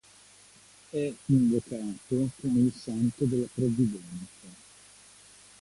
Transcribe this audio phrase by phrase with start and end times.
[0.89, 4.47] È invocato come il "Santo della Provvidenza".